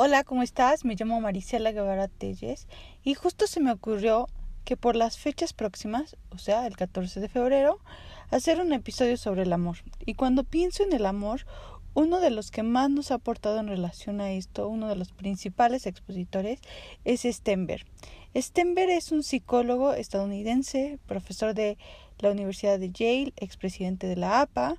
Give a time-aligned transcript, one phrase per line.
[0.00, 0.84] Hola, ¿cómo estás?
[0.84, 2.68] Me llamo Marisela Guevara Telles
[3.02, 4.28] y justo se me ocurrió
[4.64, 7.80] que por las fechas próximas, o sea, el 14 de febrero,
[8.30, 9.78] hacer un episodio sobre el amor.
[10.06, 11.46] Y cuando pienso en el amor,
[11.94, 15.10] uno de los que más nos ha aportado en relación a esto, uno de los
[15.10, 16.60] principales expositores,
[17.04, 17.84] es Stenberg.
[18.36, 21.76] Stenberg es un psicólogo estadounidense, profesor de
[22.20, 24.76] la Universidad de Yale, expresidente de la APA,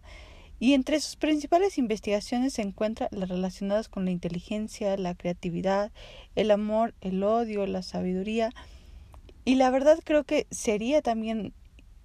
[0.59, 5.91] y entre sus principales investigaciones se encuentran las relacionadas con la inteligencia, la creatividad,
[6.35, 8.51] el amor, el odio, la sabiduría.
[9.45, 11.53] Y la verdad creo que sería también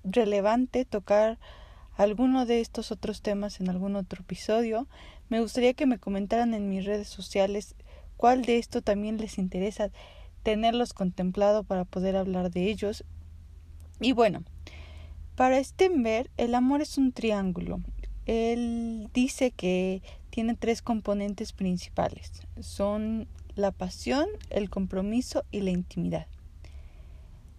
[0.05, 1.39] relevante tocar
[1.97, 4.87] alguno de estos otros temas en algún otro episodio.
[5.29, 7.75] Me gustaría que me comentaran en mis redes sociales
[8.17, 9.91] cuál de esto también les interesa
[10.45, 13.05] tenerlos contemplado para poder hablar de ellos.
[14.01, 14.45] Y bueno,
[15.35, 17.81] para Stenberg el amor es un triángulo
[18.27, 22.33] él dice que tiene tres componentes principales.
[22.61, 26.27] Son la pasión, el compromiso y la intimidad.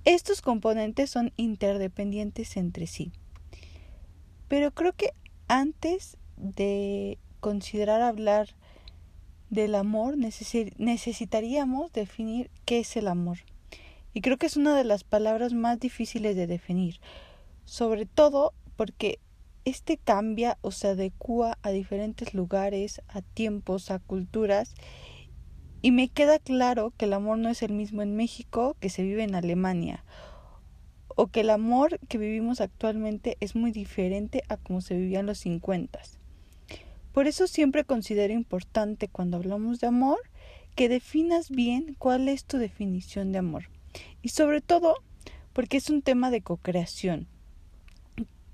[0.03, 3.11] Estos componentes son interdependientes entre sí.
[4.47, 5.11] Pero creo que
[5.47, 8.49] antes de considerar hablar
[9.49, 13.39] del amor, necesitaríamos definir qué es el amor.
[14.13, 16.99] Y creo que es una de las palabras más difíciles de definir,
[17.65, 19.19] sobre todo porque
[19.65, 24.75] este cambia o se adecua a diferentes lugares, a tiempos, a culturas,
[25.81, 29.03] y me queda claro que el amor no es el mismo en México que se
[29.03, 30.05] vive en Alemania,
[31.15, 35.25] o que el amor que vivimos actualmente es muy diferente a como se vivía en
[35.25, 35.99] los 50.
[37.11, 40.19] Por eso siempre considero importante cuando hablamos de amor
[40.75, 43.69] que definas bien cuál es tu definición de amor.
[44.21, 44.95] Y sobre todo
[45.53, 47.29] porque es un tema de co-creación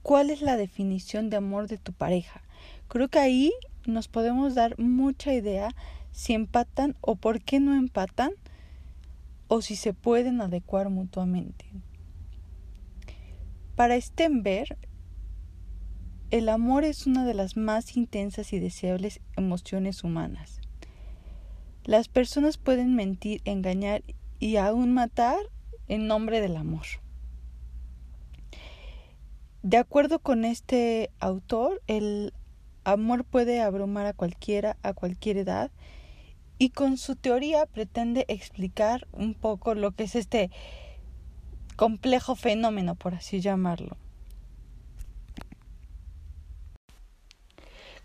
[0.04, 2.42] cuál es la definición de amor de tu pareja.
[2.88, 3.52] Creo que ahí
[3.86, 5.76] nos podemos dar mucha idea
[6.12, 8.32] si empatan o por qué no empatan
[9.48, 11.66] o si se pueden adecuar mutuamente.
[13.76, 14.78] Para Stenberg,
[16.30, 20.61] el amor es una de las más intensas y deseables emociones humanas.
[21.84, 24.04] Las personas pueden mentir, engañar
[24.40, 25.40] y aún matar
[25.88, 26.86] en nombre del amor.
[29.64, 32.33] De acuerdo con este autor, el
[32.83, 35.72] amor puede abrumar a cualquiera, a cualquier edad,
[36.58, 40.49] y con su teoría pretende explicar un poco lo que es este
[41.76, 43.98] complejo fenómeno, por así llamarlo.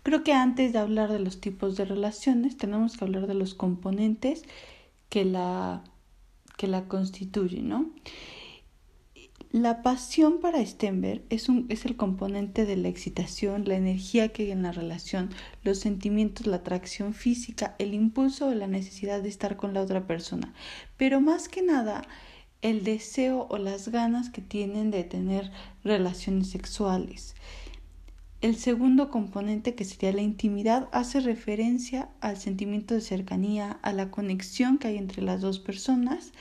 [0.03, 3.55] Creo que antes de hablar de los tipos de relaciones, tenemos que hablar de los
[3.55, 4.43] componentes
[5.09, 5.83] que la,
[6.55, 7.89] que la constituyen, ¿no?
[9.51, 14.43] La pasión para Stenberg es, un, es el componente de la excitación, la energía que
[14.43, 15.29] hay en la relación,
[15.63, 20.05] los sentimientos, la atracción física, el impulso o la necesidad de estar con la otra
[20.05, 20.53] persona.
[20.97, 22.01] Pero más que nada,
[22.61, 25.49] el deseo o las ganas que tienen de tener
[25.81, 27.33] relaciones sexuales.
[28.41, 34.11] El segundo componente, que sería la intimidad, hace referencia al sentimiento de cercanía, a la
[34.11, 36.33] conexión que hay entre las dos personas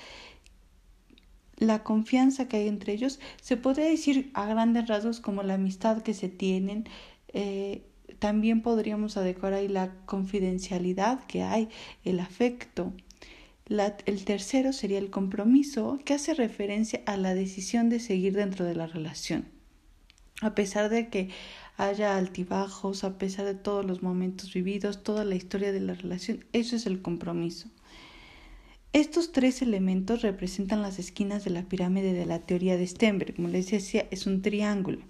[1.57, 6.03] la confianza que hay entre ellos, se podría decir a grandes rasgos como la amistad
[6.03, 6.85] que se tienen,
[7.33, 7.83] eh,
[8.19, 11.69] también podríamos adecuar ahí la confidencialidad que hay,
[12.05, 12.93] el afecto.
[13.69, 18.75] el tercero sería el compromiso, que hace referencia a la decisión de seguir dentro de
[18.75, 19.49] la relación.
[20.41, 21.31] A pesar de que
[21.77, 26.45] haya altibajos, a pesar de todos los momentos vividos, toda la historia de la relación,
[26.53, 27.69] eso es el compromiso.
[28.97, 33.37] Estos tres elementos representan las esquinas de la pirámide de la teoría de Stenberg.
[33.37, 35.01] Como les decía, es un triángulo.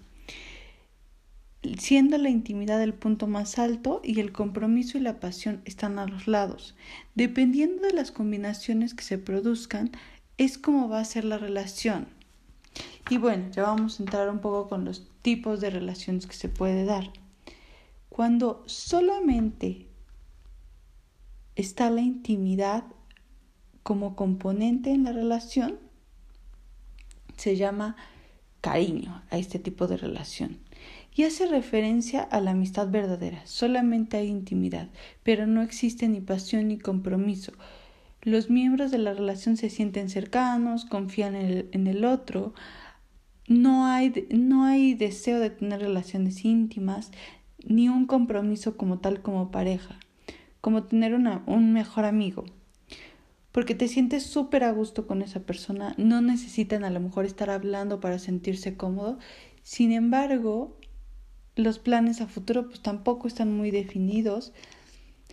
[1.79, 6.05] Siendo la intimidad el punto más alto y el compromiso y la pasión están a
[6.05, 6.75] los lados.
[7.15, 9.91] Dependiendo de las combinaciones que se produzcan,
[10.37, 12.09] es como va a ser la relación.
[13.09, 16.49] Y bueno, ya vamos a entrar un poco con los tipos de relaciones que se
[16.49, 17.13] puede dar.
[18.09, 19.87] Cuando solamente
[21.55, 22.83] está la intimidad
[23.87, 25.77] como componente en la relación
[27.37, 27.95] se llama
[28.59, 30.57] cariño a este tipo de relación
[31.15, 33.39] y hace referencia a la amistad verdadera.
[33.45, 34.89] Solamente hay intimidad,
[35.23, 37.53] pero no existe ni pasión ni compromiso.
[38.23, 42.53] Los miembros de la relación se sienten cercanos, confían en el, otro,
[43.47, 47.13] no hay, no hay deseo de tener relaciones íntimas,
[47.63, 49.97] ni un compromiso como tal como pareja,
[50.59, 52.43] como tener un mejor amigo
[53.51, 57.49] porque te sientes súper a gusto con esa persona, no necesitan a lo mejor estar
[57.49, 59.17] hablando para sentirse cómodo,
[59.63, 60.77] sin embargo,
[61.55, 64.53] los planes a futuro pues tampoco están muy definidos,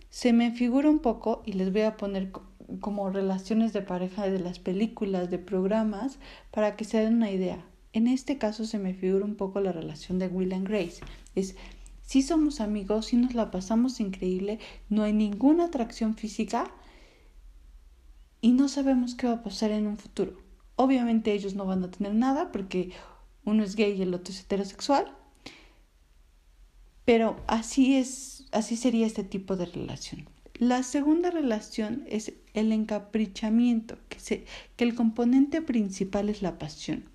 [0.09, 2.31] Se me figura un poco, y les voy a poner
[2.79, 6.19] como relaciones de pareja de las películas, de programas,
[6.51, 7.65] para que se den una idea.
[7.93, 11.01] En este caso se me figura un poco la relación de Will and Grace.
[11.35, 11.55] Es
[12.01, 14.59] si somos amigos, si nos la pasamos increíble,
[14.89, 16.71] no hay ninguna atracción física
[18.45, 20.39] y no sabemos qué va a pasar en un futuro.
[20.75, 22.91] Obviamente ellos no van a tener nada porque
[23.43, 25.11] uno es gay y el otro es heterosexual,
[27.05, 30.29] pero así es, así sería este tipo de relación.
[30.59, 34.45] La segunda relación es el encaprichamiento, que,
[34.75, 37.05] que el componente principal es la pasión.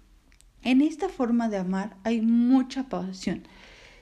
[0.64, 3.44] En esta forma de amar hay mucha pasión.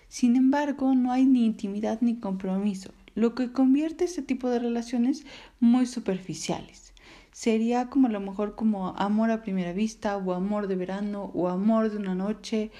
[0.08, 5.26] Sin embargo, no hay ni intimidad ni compromiso, lo que convierte este tipo de relaciones
[5.60, 6.87] muy superficiales.
[7.44, 11.48] Sería como a lo mejor como amor a primera vista o amor de verano o
[11.48, 12.72] amor de una noche,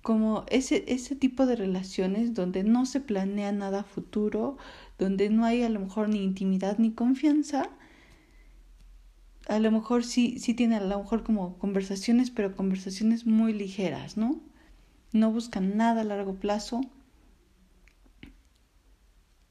[0.00, 4.56] como ese, ese tipo de relaciones donde no se planea nada futuro,
[4.98, 7.68] donde no hay a lo mejor ni intimidad ni confianza,
[9.46, 14.16] a lo mejor sí, sí tiene a lo mejor como conversaciones, pero conversaciones muy ligeras,
[14.16, 14.40] ¿no?
[15.12, 16.80] no buscan nada a largo plazo.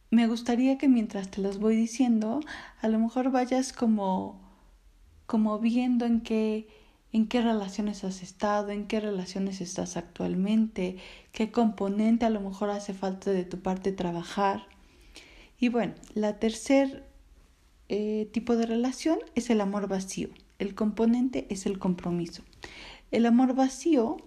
[0.09, 2.39] Me gustaría que mientras te los voy diciendo,
[2.81, 4.45] a lo mejor vayas como
[5.25, 6.69] como viendo en qué
[7.11, 10.97] en qué relaciones has estado, en qué relaciones estás actualmente,
[11.31, 14.67] qué componente a lo mejor hace falta de tu parte trabajar.
[15.59, 17.05] Y bueno, la tercer
[17.89, 20.29] eh, tipo de relación es el amor vacío.
[20.59, 22.43] El componente es el compromiso.
[23.11, 24.17] El amor vacío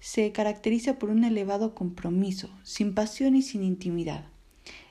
[0.00, 4.33] se caracteriza por un elevado compromiso, sin pasión y sin intimidad.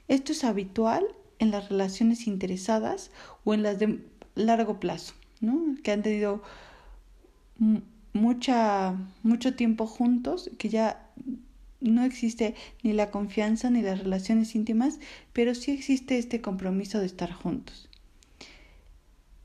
[0.08, 1.06] Esto es habitual
[1.40, 3.12] en las relaciones interesadas
[3.44, 4.00] o en las de
[4.36, 5.76] largo plazo, ¿no?
[5.84, 6.42] que han tenido
[8.14, 11.10] mucha, mucho tiempo juntos, que ya
[11.82, 15.00] no existe ni la confianza ni las relaciones íntimas,
[15.34, 17.90] pero sí existe este compromiso de estar juntos.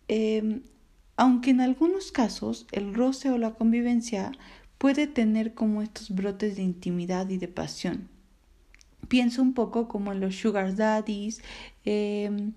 [0.07, 0.63] Em,
[1.17, 4.33] aunque en algunos casos el roce o la convivencia
[4.79, 8.09] puede tener como estos brotes de intimidad y de pasión.
[9.09, 11.43] Pienso un poco como en los sugar daddies,
[11.85, 12.53] em,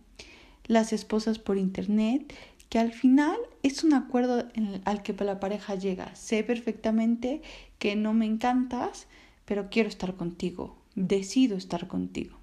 [0.67, 2.33] las esposas por internet,
[2.69, 4.45] que al final es un acuerdo
[4.85, 6.15] al que la pareja llega.
[6.15, 7.41] Sé perfectamente
[7.79, 9.07] que no me encantas,
[9.45, 12.37] pero quiero estar contigo, decido estar contigo.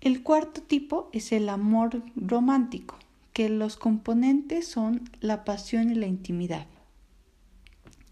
[0.00, 2.96] El cuarto tipo es el amor romántico,
[3.32, 6.66] que los componentes son la pasión y la intimidad.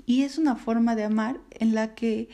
[0.04, 2.28] Y es una forma de amar en la que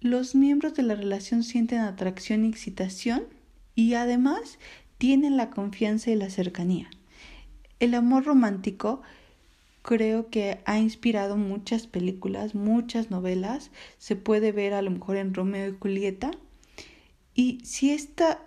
[0.00, 3.24] los miembros de la relación sienten atracción y excitación
[3.74, 4.58] y además
[4.98, 6.90] tienen la confianza y la cercanía.
[7.80, 9.02] El amor romántico
[9.82, 15.34] creo que ha inspirado muchas películas, muchas novelas, se puede ver a lo mejor en
[15.34, 16.30] Romeo y Julieta.
[17.34, 18.42] Y si, esta,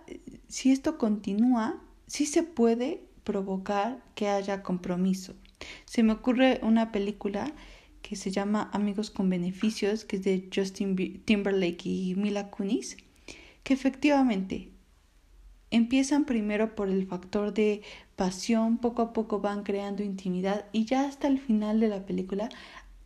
[0.48, 5.34] si esto continúa, sí se puede provocar que haya compromiso.
[5.86, 7.54] Se me ocurre una película
[8.04, 12.98] que se llama Amigos con Beneficios, que es de Justin Timberlake y Mila Kunis,
[13.64, 14.70] que efectivamente
[15.72, 17.82] empiezan primero por el factor de
[18.16, 22.50] pasión, poco a poco van creando intimidad y ya hasta el final de la película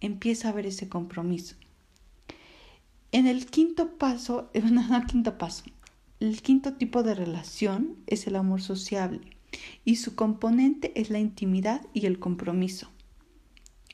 [0.01, 1.55] empieza a haber ese compromiso.
[3.13, 5.63] En el quinto paso, no, no, quinto paso,
[6.19, 9.21] el quinto tipo de relación es el amor sociable
[9.85, 12.89] y su componente es la intimidad y el compromiso.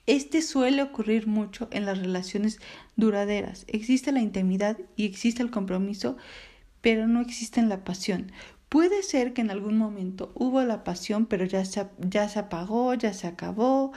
[0.06, 2.60] Este suele ocurrir mucho en las relaciones
[2.98, 3.64] duraderas.
[3.68, 6.18] Existe la intimidad y existe el compromiso,
[6.82, 8.32] pero no existe la pasión.
[8.68, 12.94] Puede ser que en algún momento hubo la pasión, pero ya se, ya se apagó,
[12.96, 13.94] ya se acabó.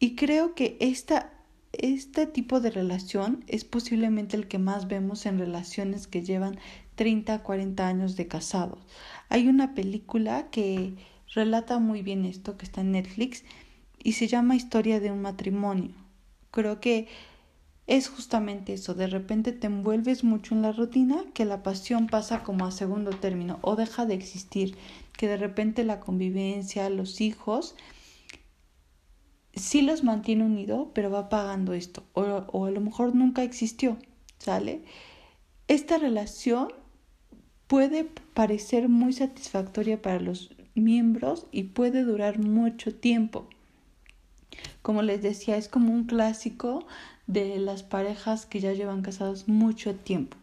[0.00, 1.32] Y creo que esta,
[1.72, 6.58] este tipo de relación es posiblemente el que más vemos en relaciones que llevan
[6.96, 8.80] 30, 40 años de casados.
[9.28, 10.96] Hay una película que
[11.34, 13.44] relata muy bien esto, que está en Netflix,
[14.02, 15.90] y se llama historia de un matrimonio.
[16.50, 17.08] Creo que
[17.86, 22.42] es justamente eso, de repente te envuelves mucho en la rutina que la pasión pasa
[22.42, 24.76] como a segundo término o deja de existir,
[25.16, 27.74] que de repente la convivencia, los hijos,
[29.54, 33.96] sí los mantiene unidos, pero va pagando esto, o, o a lo mejor nunca existió,
[34.38, 34.82] ¿sale?
[35.66, 36.68] Esta relación
[37.68, 43.48] puede parecer muy satisfactoria para los miembros y puede durar mucho tiempo
[44.82, 46.86] como les decía, es como un clásico
[47.26, 50.36] de las parejas que ya llevan casados mucho tiempo.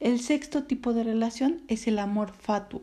[0.00, 2.82] El sexto tipo de relación es el amor fatuo,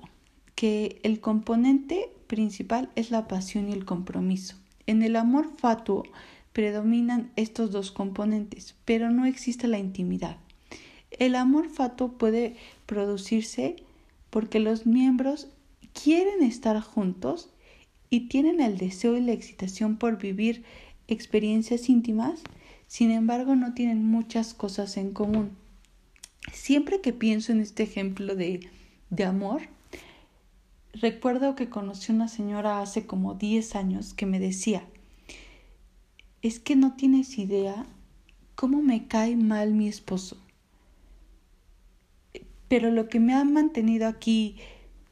[0.55, 4.55] que el componente principal es la pasión y el compromiso.
[4.87, 6.03] En el amor fatuo
[6.53, 10.37] predominan estos dos componentes, pero no existe la intimidad.
[11.11, 13.75] El amor fatuo puede producirse
[14.29, 15.47] porque los miembros
[15.93, 17.49] quieren estar juntos
[18.09, 20.63] y tienen el deseo y la excitación por vivir
[21.07, 22.41] experiencias íntimas,
[22.87, 25.51] sin embargo no tienen muchas cosas en común.
[26.51, 28.69] Siempre que pienso en este ejemplo de,
[29.09, 29.61] de amor,
[30.93, 34.83] recuerdo que conocí una señora hace como 10 años que me decía,
[36.41, 37.85] es que no tienes idea
[38.55, 40.37] cómo me cae mal mi esposo.
[42.67, 44.57] Pero lo que me ha mantenido aquí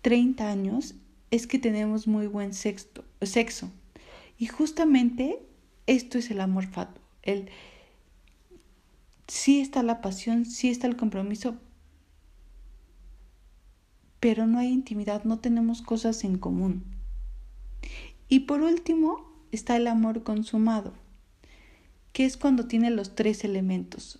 [0.01, 0.95] 30 años
[1.31, 3.71] es que tenemos muy buen sexo.
[4.37, 5.39] Y justamente
[5.85, 7.01] esto es el amor fatuo.
[7.23, 7.49] El,
[9.27, 11.57] sí está la pasión, sí está el compromiso,
[14.19, 16.83] pero no hay intimidad, no tenemos cosas en común.
[18.29, 20.93] Y por último está el amor consumado,
[22.13, 24.19] que es cuando tiene los tres elementos,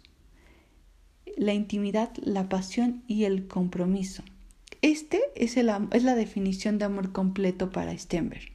[1.36, 4.24] la intimidad, la pasión y el compromiso.
[4.82, 8.52] Este es, es la definición de amor completo para Stenberg.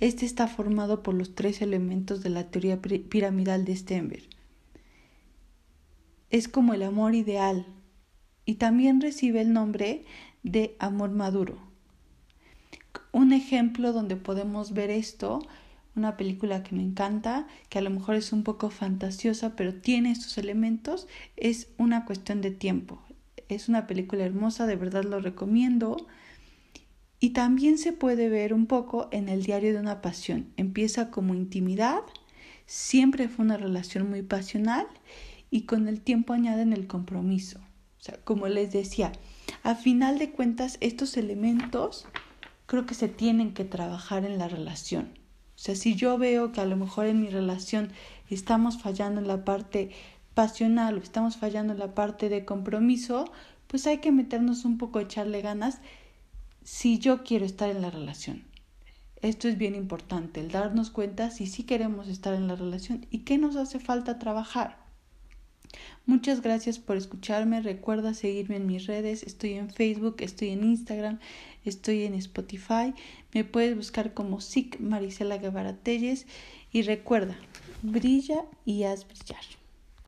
[0.00, 4.24] Este está formado por los tres elementos de la teoría piramidal de Stenberg.
[6.30, 7.66] Es como el amor ideal
[8.44, 10.04] y también recibe el nombre
[10.42, 11.58] de amor maduro.
[13.12, 15.40] Un ejemplo donde podemos ver esto,
[15.94, 20.12] una película que me encanta, que a lo mejor es un poco fantasiosa, pero tiene
[20.12, 23.02] estos elementos, es una cuestión de tiempo.
[23.54, 26.06] Es una película hermosa, de verdad lo recomiendo.
[27.18, 30.52] Y también se puede ver un poco en el diario de una pasión.
[30.56, 32.00] Empieza como intimidad,
[32.66, 34.86] siempre fue una relación muy pasional
[35.50, 37.58] y con el tiempo añaden el compromiso.
[37.58, 39.12] O sea, como les decía,
[39.62, 42.06] a final de cuentas estos elementos
[42.64, 45.10] creo que se tienen que trabajar en la relación.
[45.56, 47.92] O sea, si yo veo que a lo mejor en mi relación
[48.30, 49.90] estamos fallando en la parte
[50.34, 53.24] pasional o estamos fallando en la parte de compromiso,
[53.66, 55.80] pues hay que meternos un poco, echarle ganas
[56.64, 58.44] si yo quiero estar en la relación.
[59.22, 63.18] Esto es bien importante, el darnos cuenta si sí queremos estar en la relación y
[63.18, 64.80] qué nos hace falta trabajar.
[66.06, 67.60] Muchas gracias por escucharme.
[67.60, 69.22] Recuerda seguirme en mis redes.
[69.22, 71.20] Estoy en Facebook, estoy en Instagram,
[71.64, 72.94] estoy en Spotify.
[73.32, 76.26] Me puedes buscar como SIC Marisela Guevara Telles.
[76.72, 77.36] Y recuerda,
[77.82, 79.59] brilla y haz brillar.